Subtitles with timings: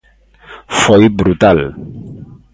[0.81, 1.59] Foi brutal.